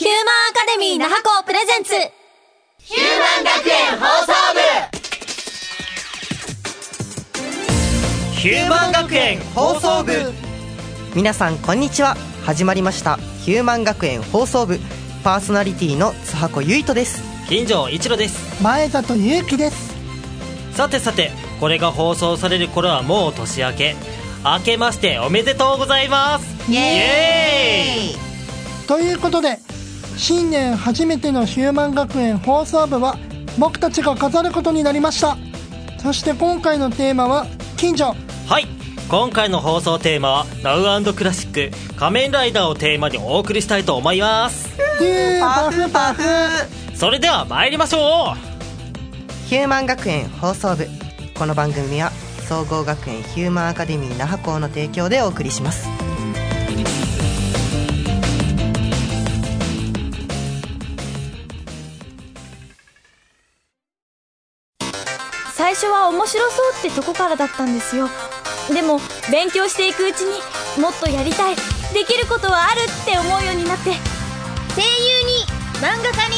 [0.00, 1.92] ヒューマンアカデミー那覇校プレゼンツ。
[2.78, 4.60] ヒューマン学園放送部。
[8.32, 10.32] ヒューマン学園放送部。
[11.14, 12.16] 皆さんこんにちは。
[12.46, 13.16] 始まりました。
[13.44, 14.78] ヒューマン学園放送部。
[15.22, 17.22] パーソナリティの津箱ゆいとです。
[17.50, 18.62] 金城一郎です。
[18.62, 19.94] 前里ゆうきです。
[20.72, 21.30] さてさて
[21.60, 23.96] これが放送される頃はもう年明け。
[24.46, 26.72] 明けましておめでとうございます。
[26.72, 28.86] イエーイ。
[28.88, 29.58] ということで
[30.20, 33.16] 新年初めてのヒューマン学園放送部は
[33.58, 35.38] 僕たちが飾ることになりました。
[35.96, 37.46] そして今回のテーマは
[37.78, 38.14] 近所
[38.46, 38.66] はい。
[39.08, 44.68] 今回の放送テーマは Now& クラシック仮面ライダーをテーマにお送りしたいと思います。
[45.40, 45.90] パフ。
[45.90, 46.22] パフ。
[46.94, 49.48] それでは参りましょう。
[49.48, 50.86] ヒューマン学園放送部。
[51.34, 52.10] この番組は
[52.46, 55.88] 総合学園ヒューマンアカデミー那覇校の提供でお送りします
[66.10, 68.08] 面白そうってとこからだったんですよ。
[68.72, 70.40] でも勉強していくうちに
[70.80, 71.56] もっとやりたい。
[71.94, 73.90] できることはあるって思うようになって。
[74.74, 75.44] 声優に
[75.80, 76.36] 漫画家に。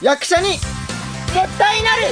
[0.00, 0.52] 役者に。
[0.52, 2.02] 絶対なる。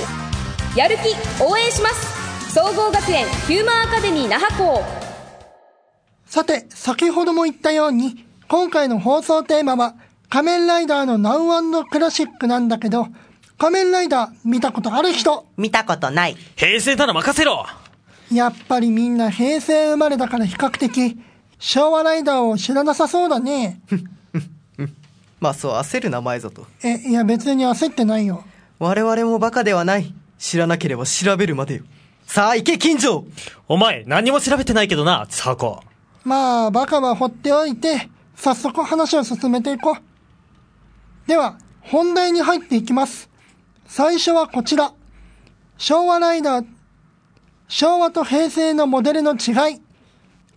[0.77, 2.53] やる気応援します。
[2.53, 4.85] 総合学園ヒューマンアカデミー那覇校。
[6.27, 9.95] さて先ほども言ったように今回の放送テーマは
[10.29, 13.07] 仮面ライダーの Now& クラシックなんだけど
[13.59, 15.47] 仮面ライダー見たことある人？
[15.57, 16.37] 見たことない。
[16.57, 17.65] 平成なら任せろ。
[18.33, 21.19] やっぱりみんな平成生まれだから比較的
[21.59, 23.81] 昭和ライダーを知らなさそうだね。
[25.41, 28.45] まあそう焦るな前里えいや別に焦ってないよ。
[28.79, 30.13] 我々もバカではない。
[30.39, 31.83] 知らなければ調べるまでよ。
[32.27, 33.25] さあ行け金城。
[33.69, 35.83] お前何も調べてないけどな津箱
[36.25, 41.29] まあバカは放っておいて早速話を進めていこう。
[41.29, 43.29] では本題に入っていきます
[43.87, 44.93] 最初はこちら
[45.79, 46.67] 昭和ライダー
[47.69, 49.83] 昭和と平成のモデルの違い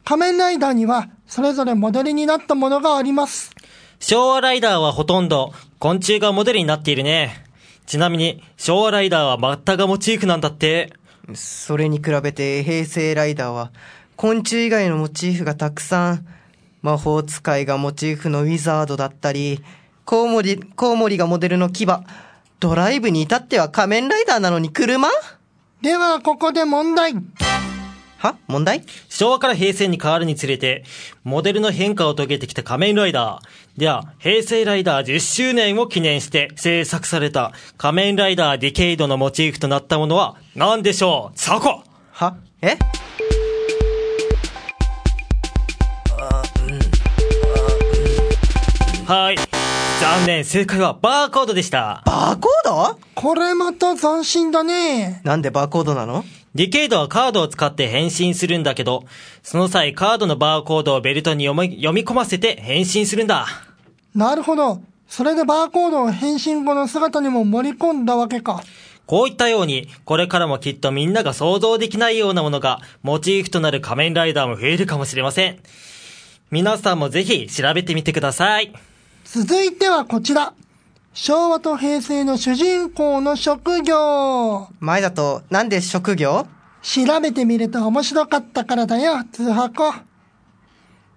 [0.03, 3.51] 仮面ライダーにはそれぞれモデルになったものがあります
[3.99, 7.43] 昭和ライダーはほとんど昆虫がモデルになっているね。
[7.85, 10.93] ちなみに昭和ライダーはマッタがモチーフなんだって。
[11.33, 13.71] それに比べて平成ライダーは
[14.15, 16.25] 昆虫以外のモチーフがたくさん
[16.81, 19.61] 魔法使いがモチーフのウィザードだったり
[20.05, 21.85] コウモリコウモリがモデルの牙
[22.59, 25.07] ドライブに至っては仮面ライダーなのに車？
[25.81, 27.13] ではここで問題。
[28.17, 28.35] は？
[28.47, 28.83] 問題？
[29.09, 30.83] 昭和から平成に変わるにつれて、
[31.23, 33.79] モデルの変化を遂げてきた仮面ライダー。
[33.79, 41.37] では、平成ライダー10周年を記念して制作された仮面ライダーディケイドのモチーフとなったものは何でしょう？
[41.39, 42.37] そこは？
[42.63, 42.79] え？
[49.05, 49.56] はい。
[49.99, 52.03] 残念、正解はバーコードでした。
[52.05, 52.99] バーコード？
[53.15, 56.23] これまた斬新だねなんでバーコードなの？
[56.53, 59.05] ディケイドはカードを使って変身するんだけど、
[59.41, 63.47] その際カードのバーコードをベルトに読み読み込ませて変身するんだ。
[64.13, 68.61] なるほどそれでバーコードを変身後の姿にも盛り込んだわけか
[69.07, 75.59] こういったように、これからもきっとみんなが想像できないようなものが、モチーフとなる仮面ライダーも増えるかもしれません。
[76.51, 78.73] 皆さんもぜひ調べてみてください。
[79.29, 80.53] 続いてはこちら。
[81.13, 84.69] 昭和と平成の主人公の職業。
[84.79, 86.47] 前だとなんで職業？
[86.81, 89.93] 調べてみると面白かったからだよ、通箱。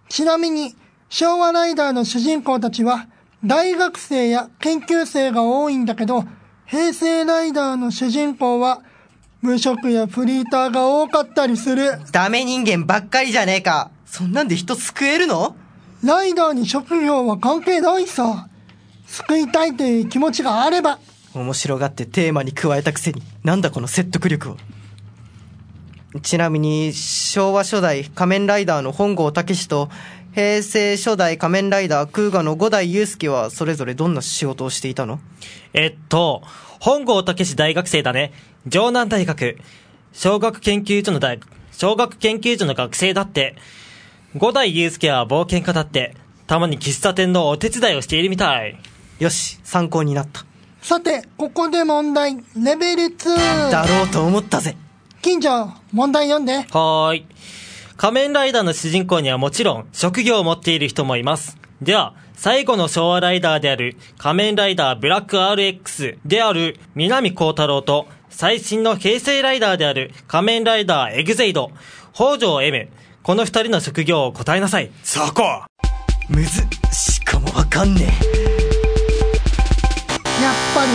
[0.09, 0.75] ちなみに、
[1.09, 3.07] 昭和ライダーの主人公たちは、
[3.45, 6.25] 大学生や研究生が多いんだけど、
[6.67, 8.83] 平成ライダーの主人公は、
[9.41, 12.01] 無職やフリーターが多かったりする。
[12.11, 15.55] ダメ人間ばっかりじゃねえかそんなんで人救えるの？
[16.05, 18.49] ライダーに職業は関係ないさ。
[19.07, 20.99] 救いたいという気持ちがあれば、
[21.35, 24.57] 面白がってテーマに加えたくせに、なんだこの説得力は。
[26.23, 29.91] ちなみに、昭和初代仮面ライダーの本郷武史と、
[30.33, 35.19] 平成初代仮面ライダー空河の五代祐介はそれぞれどんな仕事をしていたの？
[35.75, 36.43] えっと、
[36.79, 38.33] 本郷武史大学生だね。
[38.71, 39.59] 城南大学、
[40.13, 41.41] 小学研究所の大、
[41.73, 43.57] 小学研究所の学生だって。
[44.37, 46.15] 五代祐介は冒険家だって、
[46.47, 48.79] たまに喫茶店のお手伝いをしているみたい。
[49.19, 50.45] よし、参考になった。
[50.83, 53.71] さて、ここで問題、レベル2。
[53.71, 54.77] だろうと思ったぜ。
[55.21, 56.59] 近所、問題読んで。
[56.59, 57.27] はーい。
[57.97, 61.59] 仮面ライダーの主人公にはもちろん職業を持っている人もいます。
[61.83, 71.73] では、最後の昭和ライダーである仮面ライダーブラック RX である南光太郎と最新の平成ライダーである仮面ライダーエグゼイド、
[72.15, 72.89] 北条 M。
[73.23, 74.91] この二人の職業を答えなさい。
[75.03, 75.43] そこ
[76.29, 78.41] むず、しかもわかんねえ。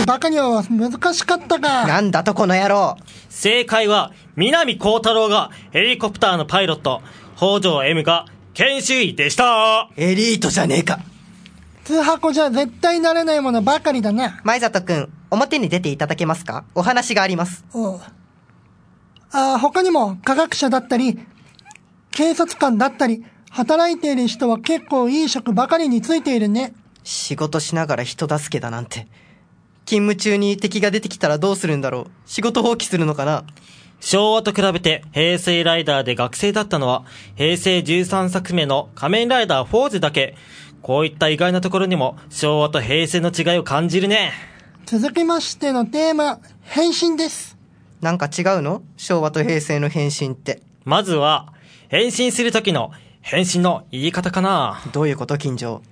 [0.00, 1.86] にバカには難しかったか。
[1.86, 2.96] なんだとこの野郎。
[3.28, 7.02] 正解は、南光太郎がヘリコプターのパイロット、
[7.36, 9.88] 北条 M が研修医でした。
[9.96, 10.98] エリートじゃねえか。
[11.84, 14.40] 通箱じゃ絶対なれないものばかりだな。
[14.42, 16.64] 前里くん、表に出ていただけますか？
[16.74, 17.64] お話があります。
[17.72, 18.00] おう
[19.30, 21.20] あー他にも科学者だったり、
[22.16, 26.72] 警察官だったり、働いている人は結構いい職ばかりについているね。
[27.04, 29.06] 仕事しながら人助けだなんて。
[29.84, 33.44] 勤務中に敵が出てきたらどうするんだろう仕事放棄するのかな
[34.00, 37.04] 昭和と比べて平成ライダーで学生だったのは、
[37.34, 40.36] 平成13作目の仮面ライダーフォーゼだけ。
[40.80, 44.32] こういった意外なところにも昭和と平成の違いを感じるね。
[44.86, 47.58] 続きましてのテーマ、変身です。
[48.00, 48.80] なんか違うの？
[48.96, 50.62] 昭和と平成の変身って。
[50.86, 51.52] まずは、
[51.88, 54.80] 変身する時の変身の言い方かな。
[54.92, 55.82] どういうこと金城？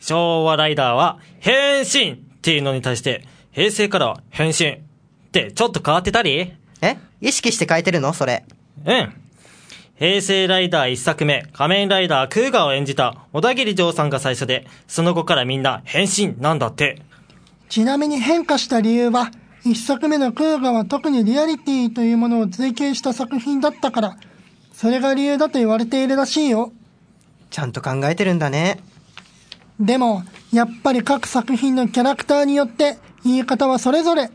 [0.00, 4.80] 昭和ライダーは変身っていうのに対して、平成からは変身っ
[5.32, 6.52] てちょっと変わってたり？
[6.82, 6.98] え？
[7.22, 8.12] 意識して変えてるの？
[8.12, 8.44] それ。
[8.84, 9.14] うん。
[9.96, 17.00] 平成ライダー一作目、仮面ライダークーガを演じた小田切丈さんが最初で、その後からみんな変身なんだって。
[17.70, 19.30] ちなみに変化した理由は、
[19.64, 24.16] 一作目のクーガは特にリアリティというものを追求した作品だったから、
[24.72, 26.72] それが理由だと言われているらしいよ。
[27.50, 28.80] ちゃんと考えてるんだね。
[29.78, 34.30] でも、やっぱり各作品のキャラクターによって言い方はそれぞれ。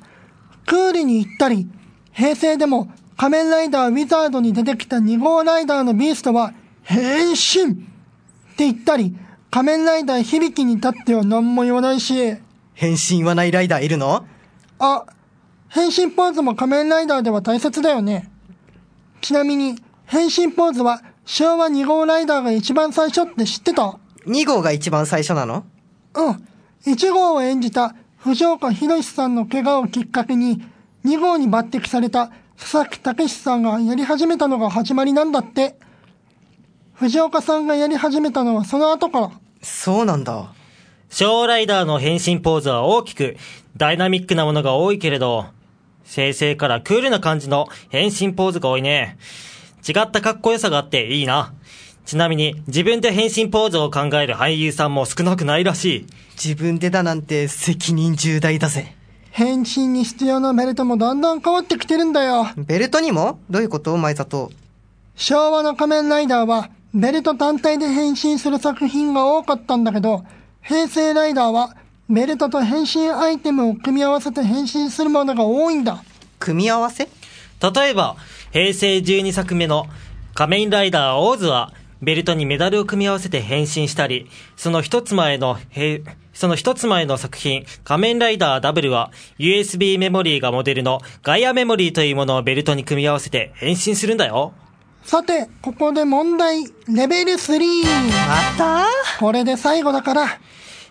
[0.65, 1.67] クールに言ったり、
[2.11, 6.53] 平成でも仮面ライダーウィザードに出てきた2号ライダーのビーストは
[6.83, 7.75] 変身っ
[8.55, 9.15] て言ったり、
[9.51, 12.37] 仮面ライダー響きに至っては何も言わないし、
[12.73, 14.25] 変身はないライダーいるの？
[14.79, 15.05] あ、
[15.69, 18.29] 変身ポーズも仮面ライダーでは大切だよね。
[19.21, 19.75] ちなみに、
[20.05, 25.65] 変身ポーズは昭和2号ライダーが一番最初って知ってた ?2 号が一番最初なの？
[26.15, 26.47] うん。
[26.85, 30.63] 1号を演じた藤岡弘さんの怪我をきっかけに、
[31.05, 35.77] 2号に抜擢された佐々木武さんがやり始めたのが始まりなんだって。
[36.93, 39.31] 藤岡さんがやり始めたのはその後から。
[39.61, 40.53] そうなんだ。
[41.09, 43.37] 昭和ライダーの変身ポーズは大きく、
[43.75, 45.45] ダイナミックなものが多いけれど、
[46.07, 49.17] 平成からクールな感じの変身ポーズが多いね。
[49.87, 51.53] 違ったかっこよさがあっていいな。
[52.05, 56.05] ちなみに、自分で変身ポーズを考える俳優さんも少なくないらしい。
[56.41, 58.95] 自分でだなんて責任重大だぜ。
[59.31, 62.47] 変身に必要なベルトもだんだん変わってきてるんだよ。
[62.57, 63.39] ベルトにも？
[63.49, 63.95] どういうこと？
[63.97, 64.51] 前里。
[65.15, 70.23] 昭和の仮面ライダーは、ベルト単体で変身する作品が多かったんだけど、
[70.61, 71.75] 平成ライダーは、
[72.09, 76.03] ベルトと変身アイテムを組み合わせて変身するものが多いんだ。
[76.39, 77.09] 組み合わせ？
[77.61, 78.15] 例えば、
[78.51, 79.87] 平成12作目の
[80.33, 86.01] 仮面ライダーオーズは、ベルトにメダルを組み合わせて変身したり、その一つ前の、へ
[86.33, 94.53] その一つ前の作品、仮面ライダーダブルは、USB メモリーがモデルのガイアメモリーというものをベルトに組み合わせて変身するんだよ。
[95.03, 97.83] さて、ここで問題、レベル3。
[97.87, 98.85] また？
[99.19, 100.27] これで最後だから、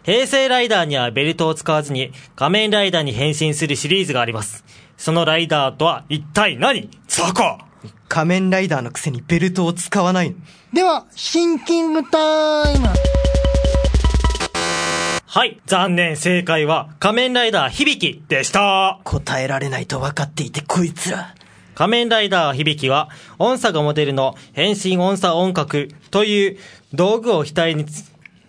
[0.06, 4.64] 平成ライダーにはベルトを使わずに仮面ライダーに変身するシリーズがあります。
[4.97, 6.88] そのライダーとは一体何？
[7.08, 7.58] そこ
[8.06, 10.37] 仮面ライダーのくせにベルトを使わないの。
[10.73, 12.87] では、シンキングタイム。
[15.26, 19.01] はい、残念正解は仮面ライダー響でした。
[19.03, 21.34] 答えられないと分かっていてこいつら。
[21.75, 23.08] 仮面ライダー響は
[23.41, 26.58] 音差がモデルの変身音差音覚という
[26.94, 28.05] 道具を額につ、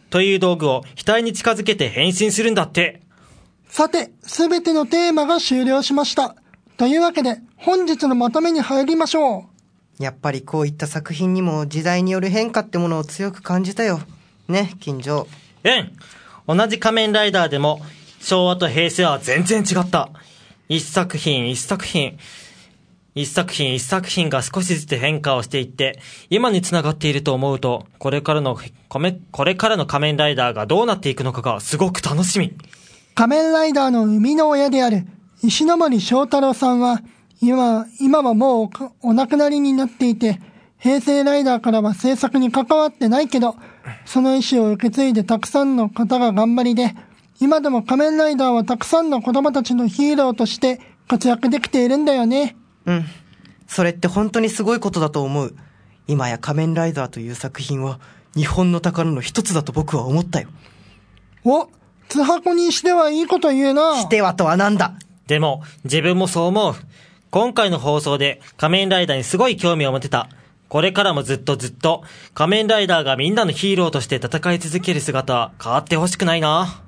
[0.10, 3.02] という道具を額に近づけて変身するんだって。
[3.70, 6.36] さて、すべてのテーマが終了しました。
[6.78, 9.50] というわけで、本日のまとめに入りましょ
[10.00, 10.04] う。
[10.04, 14.00] やっぱりこういった作品にも時代による変化ってものを強く感じたよ。
[14.48, 15.28] ね、金城。
[15.64, 15.70] う
[16.54, 16.58] ん。
[16.58, 17.82] 同じ仮面ライダーでも
[18.22, 20.10] 昭和と平成は全然違った。
[20.70, 22.18] 一作品一作品、
[23.22, 28.58] 一作品一作品が少しずつ変化をしていって、今に繋がっていると思うと、これからの、
[28.90, 32.54] こめこれからの仮面ライダーがどうなっていくのかがすごく楽しみ。
[33.16, 35.08] 仮面ライダーの生みの親である
[35.44, 37.02] 石森章太郎さんは、
[37.42, 38.70] 今、今はもう
[39.02, 40.40] お亡くなりになっていて、
[40.80, 43.56] 平成ライダーからは制作に関わってないけど、
[44.06, 46.96] その意思を受け継いでたくさんの方が頑張りで、
[47.40, 52.56] 今でも仮面ライダーはたくさんの子供たちのヒーローとして活躍できているんだよね。
[52.88, 53.06] うん。
[53.67, 55.56] それって本当にすごいことだと思う。
[56.08, 58.00] 今や仮面ライダーという作品は
[58.36, 60.48] 日本の宝の一つだと僕は思ったよ。
[61.44, 61.70] お、
[62.08, 63.98] 津箱にしてはいいこと言うな。
[63.98, 64.94] してはとはなんだ？
[65.27, 66.75] でも、自分もそう思う。
[67.29, 70.29] 今回の放送で仮面ライダーにすごい興味を持てた。
[70.70, 72.03] これからもずっとずっと
[72.34, 76.84] 仮面ライダーがみんなのヒーローとして戦い続ける姿は変わってほしくないな。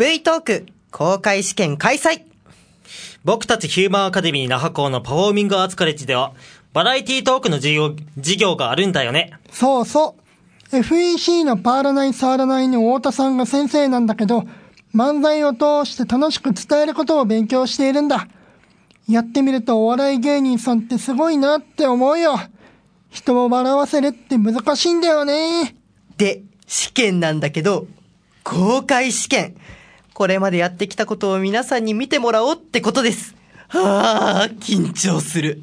[0.00, 2.22] V トーク公開試験開催
[3.22, 6.32] 僕たちヒューマンアカデミー那覇校のパフォーミングアーツカレッジでは、
[6.72, 9.30] バラエティトークの授業、授業があるんだよね。
[9.52, 10.16] そうそ
[10.72, 10.76] う。
[10.78, 14.44] FEC のパーラナイ触らないに太田さんが先生なんだけど、
[14.94, 18.26] 漫才を通して楽しく伝えることを勉強しているんだ。
[19.06, 22.40] やってみるとお笑い芸人さんってすごいなって思うよ。
[23.10, 25.76] 人を笑わせるって難しいんだよね。
[26.16, 27.86] で、試験なんだけど、
[28.44, 29.56] 公開試験。
[30.20, 33.34] これまでやってきたことを皆さんに見てもらおうってことです。
[33.68, 35.62] はあ、緊張する。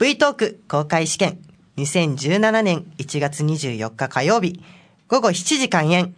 [0.00, 1.38] V トーク公開試験。
[1.76, 4.60] 2017年1月24日火曜日、
[5.06, 6.16] 午後7時開演。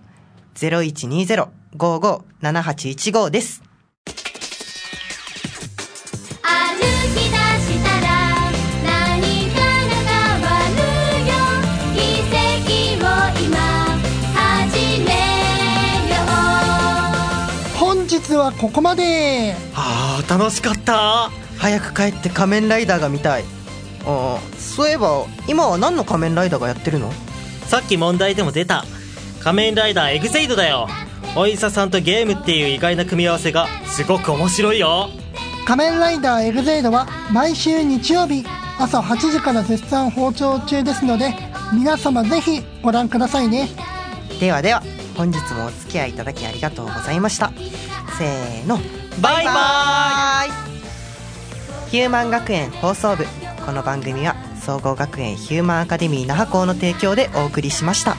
[0.56, 3.68] 0120-55-7815です。
[18.36, 19.56] はここまで。
[19.76, 21.30] あー、楽しかった。
[21.58, 23.44] 早く帰って仮面ライダーが見たい。
[24.06, 27.12] ああ、そういえば、今は何の仮面ライダーがやってるの？
[27.66, 28.86] さっき問題でも出た。
[29.42, 30.88] 仮面ライダーエグゼイドだよ。
[31.36, 35.10] お医者さんとゲームっていう意外な組み合わせがすごく面白いよ。
[35.66, 38.44] 仮面ライダーエグゼイドは毎週日曜日
[38.80, 41.36] 朝8時から絶賛放送中ですので
[41.72, 43.70] 皆様ぜひご覧くださいね
[44.40, 44.82] ではでは、
[45.16, 47.52] 本日もお付き合いいただきありがとうございました。
[48.20, 48.78] せーの。
[49.22, 53.24] バイバイヒューマン学園放送部。
[53.66, 58.18] この番組は総合学園ヒューマンアカデミー那覇校の提供でお送りしました。